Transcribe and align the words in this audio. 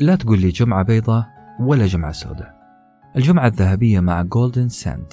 لا 0.00 0.16
تقول 0.16 0.40
لي 0.40 0.48
جمعة 0.48 0.82
بيضة 0.82 1.26
ولا 1.60 1.86
جمعة 1.86 2.12
سوداء. 2.12 2.56
الجمعة 3.16 3.46
الذهبية 3.46 4.00
مع 4.00 4.22
Golden 4.22 4.68
Scent 4.68 5.12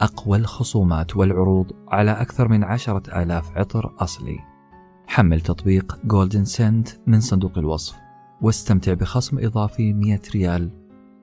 أقوى 0.00 0.38
الخصومات 0.38 1.16
والعروض 1.16 1.72
على 1.88 2.10
أكثر 2.10 2.48
من 2.48 2.64
عشرة 2.64 3.22
آلاف 3.22 3.56
عطر 3.56 3.94
أصلي. 3.98 4.38
حمل 5.06 5.40
تطبيق 5.40 5.98
Golden 6.04 6.44
Scent 6.44 6.88
من 7.06 7.20
صندوق 7.20 7.58
الوصف 7.58 7.96
واستمتع 8.40 8.94
بخصم 8.94 9.38
إضافي 9.38 9.92
100 9.92 10.20
ريال 10.34 10.70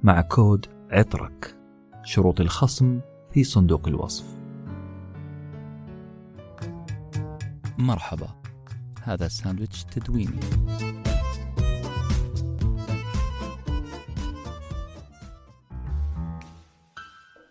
مع 0.04 0.22
كود 0.22 0.66
عطرك. 0.92 1.58
شروط 2.04 2.42
الخصم 2.42 3.00
في 3.32 3.44
صندوق 3.44 3.88
الوصف. 3.88 4.26
مرحبا 7.78 8.28
هذا 9.04 9.28
ساندويتش 9.28 9.84
تدويني. 9.84 10.40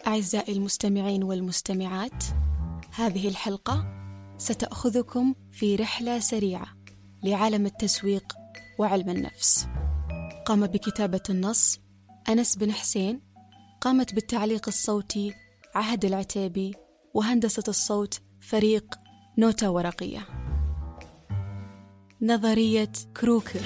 أعزائي 0.07 0.53
المستمعين 0.53 1.23
والمستمعات 1.23 2.25
هذه 2.95 3.29
الحلقة 3.29 3.87
ستأخذكم 4.39 5.35
في 5.53 5.77
رحلة 5.77 6.19
سريعة 6.19 6.67
لعالم 7.23 7.67
التسويق 7.67 8.35
وعلم 8.79 9.11
النفس. 9.11 9.67
قام 10.47 10.67
بكتابة 10.67 11.23
النص 11.31 11.81
أنس 12.29 12.57
بن 12.57 12.73
حسين 12.73 13.21
قامت 13.81 14.15
بالتعليق 14.15 14.69
الصوتي 14.69 15.35
عهد 15.75 16.05
العتيبي 16.05 16.75
وهندسة 17.15 17.65
الصوت 17.69 18.21
فريق 18.41 18.95
نوتة 19.39 19.71
ورقية. 19.71 20.27
نظرية 22.23 22.93
كروكر. 23.21 23.61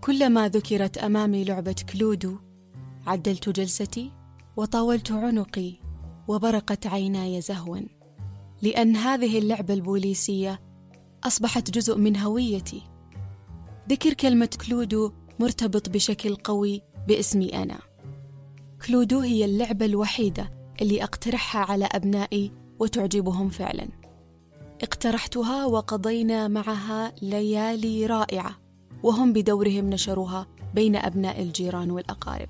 كلما 0.00 0.48
ذكرت 0.48 0.98
أمامي 0.98 1.44
لعبة 1.44 1.76
كلودو 1.92 2.36
عدلت 3.06 3.48
جلستي 3.48 4.12
وطاولت 4.56 5.12
عنقي 5.12 5.72
وبرقت 6.28 6.86
عيناي 6.86 7.40
زهوا 7.40 7.80
لأن 8.62 8.96
هذه 8.96 9.38
اللعبة 9.38 9.74
البوليسية 9.74 10.60
أصبحت 11.24 11.70
جزء 11.70 11.98
من 11.98 12.16
هويتي. 12.16 12.82
ذكر 13.88 14.12
كلمة 14.12 14.48
Cluedo 14.66 15.12
مرتبط 15.40 15.88
بشكل 15.88 16.34
قوي 16.34 16.82
باسمي 17.08 17.62
أنا. 17.62 17.78
Cluedo 18.86 19.20
هي 19.20 19.44
اللعبة 19.44 19.86
الوحيدة 19.86 20.50
اللي 20.82 21.02
أقترحها 21.02 21.62
على 21.62 21.88
أبنائي 21.92 22.52
وتعجبهم 22.78 23.48
فعلا. 23.48 23.88
اقترحتها 24.82 25.66
وقضينا 25.66 26.48
معها 26.48 27.12
ليالي 27.22 28.06
رائعة. 28.06 28.69
وهم 29.02 29.32
بدورهم 29.32 29.90
نشروها 29.90 30.46
بين 30.74 30.96
أبناء 30.96 31.42
الجيران 31.42 31.90
والأقارب. 31.90 32.48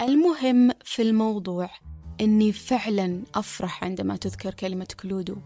المهم 0.00 0.70
في 0.84 1.02
الموضوع 1.02 1.70
أني 2.20 2.52
فعلا 2.52 3.22
أفرح 3.34 3.84
عندما 3.84 4.16
تذكر 4.16 4.54
كلمة 4.54 4.88
Cluedo. 5.00 5.36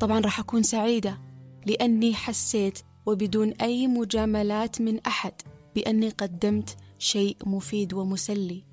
طبعا 0.00 0.20
راح 0.20 0.40
أكون 0.40 0.62
سعيدة 0.62 1.18
لأني 1.66 2.14
حسيت 2.14 2.78
وبدون 3.06 3.52
أي 3.52 3.86
مجاملات 3.86 4.80
من 4.80 5.00
أحد 5.06 5.32
بأني 5.74 6.08
قدمت 6.08 6.76
شيء 6.98 7.36
مفيد 7.46 7.94
ومسلي. 7.94 8.64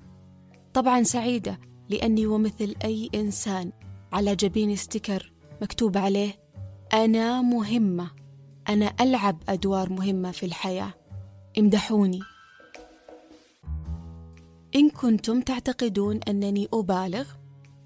طبعا 0.74 1.02
سعيدة 1.02 1.60
لأني 1.88 2.26
ومثل 2.26 2.74
أي 2.84 3.10
إنسان 3.14 3.72
على 4.12 4.36
جبين 4.36 4.76
ستيكر 4.76 5.32
مكتوب 5.62 5.98
عليه 5.98 6.32
أنا 6.92 7.42
مهمة. 7.42 8.10
أنا 8.68 8.92
ألعب 9.00 9.42
أدوار 9.48 9.92
مهمة 9.92 10.30
في 10.30 10.46
الحياة. 10.46 10.94
امدحوني. 11.58 12.20
إن 14.74 14.90
كنتم 14.90 15.40
تعتقدون 15.40 16.20
أنني 16.28 16.68
أبالغ 16.74 17.26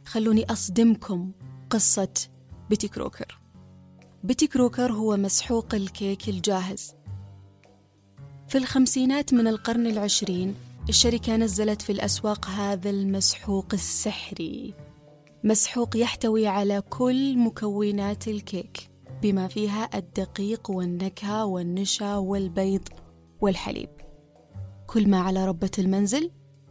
خلوني 0.04 0.52
أصدمكم 0.52 1.32
قصة 1.70 2.28
بيتي 2.70 2.88
كروكر. 2.88 3.38
بيتي 4.24 4.46
كروكر 4.46 4.92
هو 4.92 5.16
مسحوق 5.16 5.74
الكيك 5.74 6.28
الجاهز. 6.28 6.94
في 8.48 8.58
الخمسينات 8.58 9.34
من 9.34 9.48
القرن 9.48 9.86
العشرين 9.86 10.54
الشركة 10.88 11.36
نزلت 11.36 11.82
في 11.82 11.92
الأسواق 11.92 12.46
هذا 12.46 12.90
المسحوق 12.90 13.66
السحري. 13.72 14.74
مسحوق 15.44 15.96
يحتوي 15.96 16.46
على 16.46 16.80
كل 16.80 17.38
مكونات 17.38 18.28
الكيك. 18.28 18.90
بما 19.22 19.48
فيها 19.48 19.98
الدقيق 19.98 20.70
والنكهة 20.70 21.44
والنشا 21.44 22.16
والبيض 22.16 22.88
والحليب. 23.40 23.88
كل 24.86 25.10
ما 25.10 25.20
على 25.20 25.46
ربة 25.46 25.70
المنزل 25.78 26.30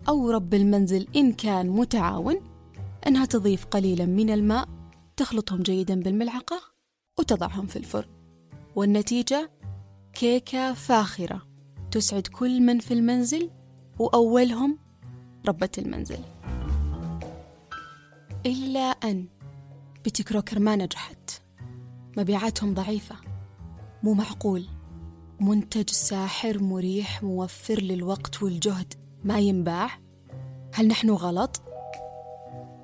أو 0.09 0.31
رب 0.31 0.53
المنزل 0.53 1.07
إن 1.15 1.33
كان 1.33 1.69
متعاون 1.69 2.41
أنها 3.07 3.25
تضيف 3.25 3.65
قليلا 3.65 4.05
من 4.05 4.29
الماء 4.29 4.67
تخلطهم 5.17 5.61
جيدا 5.61 6.01
بالملعقة 6.01 6.61
وتضعهم 7.19 7.65
في 7.67 7.75
الفرن. 7.75 8.09
والنتيجة 8.75 9.51
كيكة 10.13 10.73
فاخرة 10.73 11.41
تسعد 11.91 12.27
كل 12.27 12.61
من 12.61 12.79
في 12.79 12.93
المنزل 12.93 13.49
وأولهم 13.99 14.79
ربة 15.47 15.69
المنزل. 15.77 16.19
إلا 18.45 18.79
أن 18.79 19.27
بيتي 20.03 20.23
كروكر 20.23 20.59
ما 20.59 20.75
نجحت. 20.75 21.38
مبيعاتهم 22.17 22.73
ضعيفة 22.73 23.15
مو 24.03 24.13
معقول. 24.13 24.65
منتج 25.39 25.89
ساحر 25.89 26.63
مريح 26.63 27.23
موفر 27.23 27.81
للوقت 27.81 28.43
والجهد. 28.43 28.93
ما 29.23 29.39
ينباع؟ 29.39 29.89
هل 30.73 30.87
نحن 30.87 31.09
غلط؟ 31.09 31.61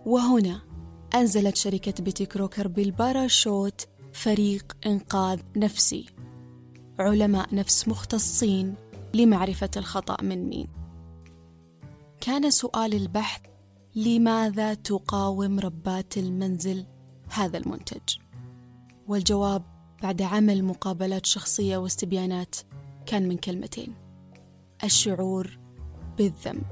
وهنا 0.06 0.62
أنزلت 1.16 1.56
شركة 1.56 2.04
بيتي 2.04 2.26
كروكر 2.26 2.68
بالباراشوت 2.68 3.88
فريق 4.14 4.78
إنقاذ 4.86 5.40
نفسي. 5.58 6.06
علماء 7.00 7.56
نفس 7.56 7.88
مختصين 7.88 8.76
لمعرفة 9.14 9.70
الخطأ 9.78 10.24
من 10.24 10.50
مين. 10.50 10.68
كان 12.22 12.52
سؤال 12.52 12.94
البحث 12.94 13.42
لماذا 13.96 14.74
تقاوم 14.74 15.60
ربات 15.60 16.18
المنزل 16.18 16.86
هذا 17.30 17.58
المنتج؟ 17.58 18.25
والجواب 19.08 19.64
بعد 20.04 20.22
عمل 20.22 20.64
مقابلات 20.64 21.26
شخصية 21.26 21.78
واستبيانات 21.78 22.56
كان 23.06 23.28
من 23.28 23.38
كلمتين. 23.38 23.96
الشعور 24.84 25.60
بالذنب. 26.18 26.64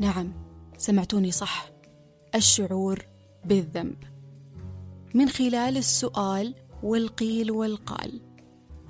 نعم 0.00 0.32
سمعتوني 0.78 1.30
صح. 1.30 1.70
الشعور 2.34 3.06
بالذنب. 3.44 3.96
من 5.14 5.28
خلال 5.28 5.76
السؤال 5.76 6.54
والقيل 6.82 7.50
والقال 7.50 8.20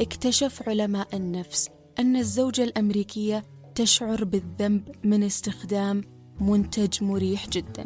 اكتشف 0.00 0.68
علماء 0.68 1.16
النفس 1.16 1.70
أن 1.98 2.16
الزوجة 2.16 2.64
الأمريكية 2.64 3.44
تشعر 3.74 4.24
بالذنب 4.24 4.96
من 5.04 5.22
استخدام 5.22 6.04
منتج 6.40 7.04
مريح 7.04 7.48
جدا. 7.48 7.84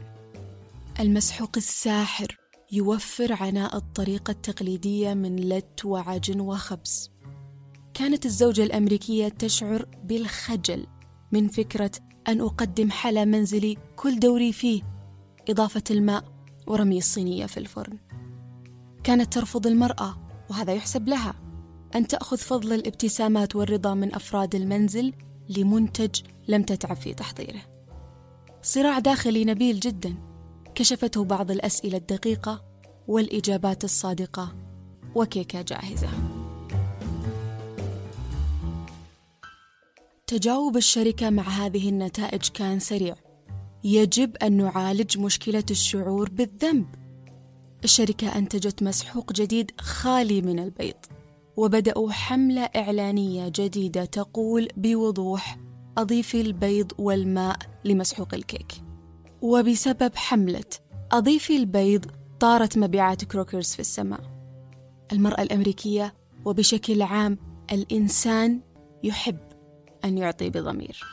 المسحوق 1.01 1.51
الساحر 1.57 2.42
يوفر 2.73 3.33
عناء 3.33 3.77
الطريقة 3.77 4.31
التقليدية 4.31 5.15
من 5.15 5.37
لت 5.37 5.85
وعجن 5.85 6.41
وخبز. 6.41 7.11
كانت 7.95 8.27
الزوجة 8.27 8.63
الأمريكية 8.63 9.29
تشعر 9.29 9.87
بالخجل 10.05 10.87
من 11.33 11.49
فكرة 11.49 11.91
أن 12.29 12.41
أقدم 12.41 12.91
حلا 12.91 13.25
منزلي 13.25 13.77
كل 13.97 14.19
دوري 14.19 14.53
فيه 14.53 14.83
إضافة 15.49 15.83
الماء 15.91 16.25
ورمي 16.67 16.99
الصينية 16.99 17.47
في 17.47 17.59
الفرن. 17.59 17.99
كانت 19.05 19.33
ترفض 19.33 19.67
المرأة 19.67 20.19
وهذا 20.51 20.73
يحسب 20.73 21.09
لها 21.09 21.35
أن 21.95 22.07
تأخذ 22.07 22.37
فضل 22.37 22.73
الابتسامات 22.73 23.57
والرضا 23.57 23.95
من 23.95 24.15
أفراد 24.15 24.55
المنزل 24.55 25.13
لمنتج 25.49 26.21
لم 26.49 26.63
تتعب 26.63 26.97
في 26.97 27.15
تحضيره. 27.15 27.63
صراع 28.63 28.99
داخلي 28.99 29.45
نبيل 29.45 29.81
جداً 29.81 30.32
كشفته 30.75 31.25
بعض 31.25 31.51
الأسئلة 31.51 31.97
الدقيقة 31.97 32.65
والإجابات 33.09 33.85
الصادقة 33.85 34.55
وكيكة 35.15 35.63
جاهزة. 35.63 36.09
تجاوب 40.27 40.77
الشركة 40.77 41.31
مع 41.31 41.43
هذه 41.43 41.89
النتائج 41.89 42.49
كان 42.49 42.79
سريع. 42.79 43.15
يجب 43.85 44.37
أن 44.37 44.53
نعالج 44.53 45.19
مشكلة 45.19 45.65
الشعور 45.71 46.31
بالذنب. 46.31 46.87
الشركة 47.85 48.39
أنتجت 48.39 48.83
مسحوق 48.83 49.33
جديد 49.33 49.71
خالي 49.81 50.43
من 50.43 50.59
البيض، 50.59 50.97
وبدأوا 51.57 52.13
حملة 52.13 52.63
إعلانية 52.63 53.49
جديدة 53.49 54.05
تقول 54.05 54.69
بوضوح: 54.77 55.59
أضيفي 55.99 56.41
البيض 56.41 56.93
والماء 56.99 57.57
لمسحوق 57.85 58.35
الكيك. 58.35 58.82
وبسبب 59.43 60.17
حملة 60.17 60.65
أضيفي 61.13 61.57
البيض 61.57 62.07
طارت 62.41 62.79
مبيعات 62.79 63.25
كروكرز 63.25 63.73
في 63.73 63.81
السماء. 63.81 64.21
المرأة 65.13 65.43
الأمريكية 65.43 66.15
وبشكل 66.45 67.03
عام 67.03 67.39
الإنسان 67.73 68.61
يحب 69.05 69.39
أن 70.05 70.19
يعطي 70.19 70.51
بضمير. 70.51 71.05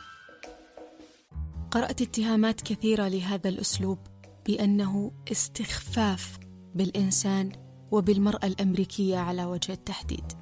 قرأت 1.70 2.02
اتهامات 2.02 2.60
كثيرة 2.60 3.08
لهذا 3.08 3.48
الأسلوب 3.48 3.98
بأنه 4.46 5.12
استخفاف 5.32 6.38
بالإنسان 6.74 7.52
وبالمرأة 7.90 8.46
الأمريكية 8.46 9.18
على 9.18 9.44
وجه 9.44 9.72
التحديد. 9.72 10.32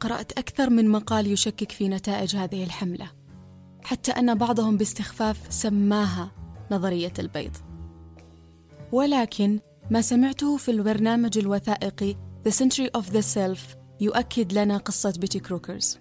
قرأت 0.00 0.32
أكثر 0.32 0.70
من 0.70 0.88
مقال 0.88 1.26
يشكك 1.26 1.72
في 1.72 1.88
نتائج 1.88 2.36
هذه 2.36 2.64
الحملة 2.64 3.10
حتى 3.84 4.10
أن 4.12 4.34
بعضهم 4.34 4.76
باستخفاف 4.76 5.40
سماها 5.48 6.37
نظرية 6.70 7.12
البيض. 7.18 7.56
ولكن 8.92 9.60
ما 9.90 10.00
سمعته 10.00 10.56
في 10.56 10.70
البرنامج 10.70 11.38
الوثائقي 11.38 12.16
The 12.48 12.52
Century 12.52 13.00
of 13.00 13.04
the 13.04 13.22
Self 13.34 13.60
يؤكد 14.00 14.52
لنا 14.52 14.76
قصة 14.76 15.14
بيتي 15.18 15.40
كروكرز. 15.40 15.98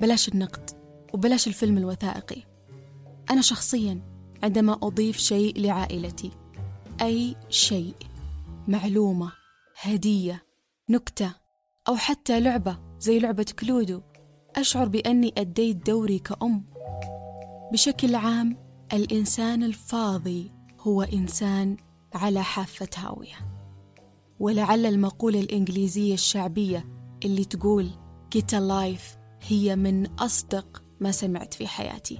بلاش 0.00 0.28
النقد 0.28 0.70
وبلاش 1.14 1.46
الفيلم 1.46 1.78
الوثائقي. 1.78 2.42
أنا 3.30 3.40
شخصيا 3.40 4.00
عندما 4.42 4.72
أضيف 4.82 5.16
شيء 5.18 5.60
لعائلتي 5.60 6.30
أي 7.02 7.36
شيء 7.48 7.94
معلومة 8.68 9.32
هدية 9.80 10.42
نكتة 10.90 11.34
أو 11.88 11.96
حتى 11.96 12.40
لعبة 12.40 12.78
زي 12.98 13.18
لعبة 13.18 13.46
كلودو 13.58 14.02
أشعر 14.56 14.88
بأني 14.88 15.34
أديت 15.38 15.86
دوري 15.86 16.18
كأم. 16.18 16.64
بشكل 17.72 18.14
عام 18.14 18.65
الإنسان 18.92 19.62
الفاضي 19.62 20.52
هو 20.80 21.02
إنسان 21.02 21.76
على 22.14 22.42
حافة 22.42 22.88
هاوية. 22.96 23.34
ولعل 24.40 24.86
المقولة 24.86 25.40
الإنجليزية 25.40 26.14
الشعبية 26.14 26.88
اللي 27.24 27.44
تقول 27.44 27.90
get 28.36 28.50
a 28.54 28.60
life 28.60 29.18
هي 29.42 29.76
من 29.76 30.06
أصدق 30.06 30.82
ما 31.00 31.10
سمعت 31.12 31.54
في 31.54 31.66
حياتي. 31.66 32.18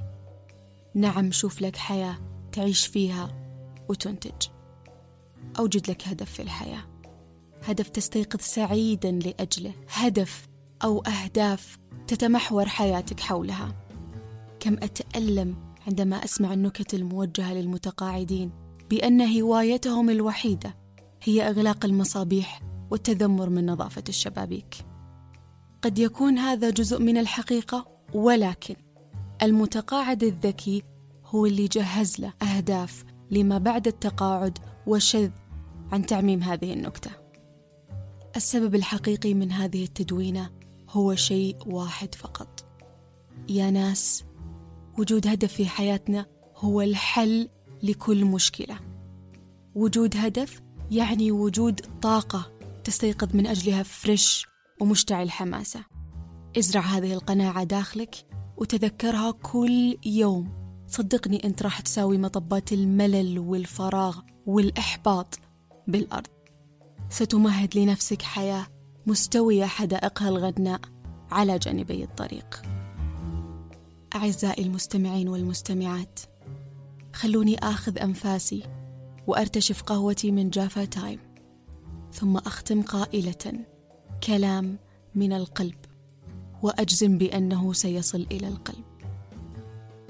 نعم 0.95 1.33
شوف 1.33 1.63
لك 1.63 1.77
حياة 1.77 2.19
تعيش 2.53 2.87
فيها 2.87 3.29
وتنتج. 3.89 4.49
أوجد 5.59 5.91
لك 5.91 6.09
هدف 6.09 6.33
في 6.33 6.43
الحياة. 6.43 6.85
هدف 7.65 7.89
تستيقظ 7.89 8.41
سعيدا 8.41 9.11
لأجله. 9.11 9.73
هدف 9.89 10.49
أو 10.85 11.01
أهداف 11.01 11.79
تتمحور 12.07 12.67
حياتك 12.67 13.21
حولها. 13.21 13.75
كم 14.61 14.75
أتألم 14.75 15.66
عندما 15.87 16.25
أسمع 16.25 16.53
النكت 16.53 16.95
الموجهة 16.95 17.55
للمتقاعدين 17.55 18.51
بأن 18.91 19.41
هوايتهم 19.41 20.11
الوحيدة 20.11 20.77
هي 21.23 21.49
إغلاق 21.49 21.85
المصابيح 21.85 22.63
والتذمر 22.91 23.49
من 23.49 23.67
نظافة 23.67 24.05
الشبابيك. 24.09 24.75
قد 25.83 25.99
يكون 25.99 26.39
هذا 26.39 26.71
جزء 26.71 27.01
من 27.01 27.19
الحقيقة 27.19 27.89
ولكن 28.15 28.75
المتقاعد 29.43 30.25
الذكي 30.25 30.83
هو 31.25 31.47
اللي 31.47 31.69
جهز 31.69 32.21
له 32.21 32.33
أهداف 32.43 33.05
لما 33.31 33.59
بعد 33.59 33.87
التقاعد 33.87 34.59
وشذ 34.87 35.31
عن 35.93 36.07
تعميم 36.07 36.43
هذه 36.43 36.73
النكتة. 36.73 37.11
السبب 38.37 38.75
الحقيقي 38.75 39.35
من 39.35 39.53
هذه 39.53 39.85
التدوينة 39.85 40.51
هو 40.91 41.15
شيء 41.15 41.57
واحد 41.67 42.15
فقط. 42.15 42.65
يا 43.49 43.71
ناس 43.71 44.26
وجود 44.99 45.27
هدف 45.27 45.53
في 45.53 45.67
حياتنا 45.67 46.27
هو 46.57 46.81
الحل 46.81 47.49
لكل 47.83 48.25
مشكلة. 48.25 48.79
وجود 49.75 50.17
هدف 50.17 50.63
يعني 50.91 51.33
وجود 51.33 51.81
طاقة 52.03 52.53
تستيقظ 52.85 53.37
من 53.37 53.47
أجلها 53.47 53.83
فريش 53.83 54.47
ومشتعل 54.81 55.31
حماسة. 55.31 55.85
ازرع 56.59 56.81
هذه 56.81 57.13
القناعة 57.13 57.65
داخلك 57.65 58.15
وتذكرها 58.57 59.31
كل 59.31 59.97
يوم. 60.07 60.57
صدقني 60.89 61.45
أنت 61.45 61.63
راح 61.63 61.81
تساوي 61.81 62.19
مطبات 62.19 62.73
الملل 62.73 63.39
والفراغ 63.39 64.21
والإحباط 64.47 65.39
بالأرض. 65.89 66.27
ستمهد 67.11 67.79
لنفسك 67.79 68.23
حياة 68.23 68.67
مستوية 69.07 69.65
حدائقها 69.65 70.29
الغناء 70.29 70.81
على 71.31 71.59
جانبي 71.59 72.05
الطريق. 72.05 72.76
أعزائي 74.17 74.65
المستمعين 74.65 75.29
والمستمعات 75.29 76.21
خلوني 77.15 77.59
آخذ 77.59 77.99
أنفاسي 77.99 78.63
وأرتشف 79.27 79.83
قهوتي 79.83 80.31
من 80.31 80.51
Java 80.51 80.85
Time 80.85 81.19
ثم 82.13 82.37
أختم 82.37 82.83
قائلة 82.83 83.65
كلام 84.25 84.79
من 85.15 85.33
القلب 85.33 85.77
وأجزم 86.63 87.19
بأنه 87.19 87.73
سيصل 87.73 88.27
إلى 88.31 88.49
القلب. 88.49 88.85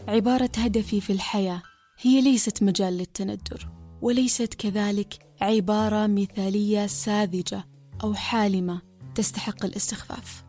عبارة 0.09 0.51
هدفي 0.57 1.01
في 1.01 1.13
الحياة 1.13 1.63
هي 2.01 2.21
ليست 2.21 2.63
مجال 2.63 2.99
للتندر 2.99 3.69
وليست 4.03 4.55
كذلك 4.55 5.19
عبارة 5.41 6.07
مثالية 6.07 6.87
ساذجة 6.87 7.65
أو 8.05 8.15
حالمة 8.15 8.83
تستحق 9.15 9.65
الاستخفاف. 9.65 10.45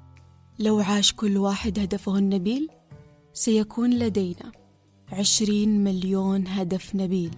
لو 0.59 0.79
عاش 0.79 1.13
كل 1.13 1.37
واحد 1.37 1.79
هدفه 1.79 2.17
النبيل 2.17 2.69
سيكون 3.37 3.93
لدينا 3.93 4.51
عشرين 5.11 5.83
مليون 5.83 6.47
هدف 6.47 6.95
نبيل 6.95 7.35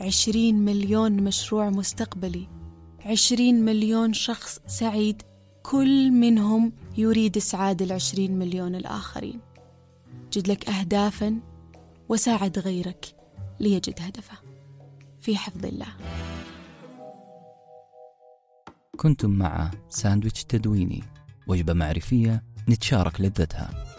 عشرين 0.00 0.64
مليون 0.64 1.12
مشروع 1.12 1.70
مستقبلي 1.70 2.48
عشرين 3.00 3.64
مليون 3.64 4.12
شخص 4.12 4.58
سعيد 4.66 5.22
كل 5.62 6.10
منهم 6.10 6.72
يريد 6.98 7.36
إسعاد 7.36 7.82
العشرين 7.82 8.38
مليون 8.38 8.74
الآخرين. 8.74 9.40
جد 10.32 10.48
لك 10.48 10.68
أهدافا 10.68 11.40
وساعد 12.08 12.58
غيرك 12.58 13.06
ليجد 13.60 13.94
هدفه. 14.00 14.38
في 15.20 15.36
حفظ 15.36 15.66
الله. 15.66 15.94
كنتم 18.96 19.30
مع 19.30 19.70
ساندويتش 19.88 20.44
تدويني 20.44 21.02
وجبة 21.46 21.72
معرفية 21.72 22.42
نتشارك 22.68 23.20
لذتها. 23.20 23.89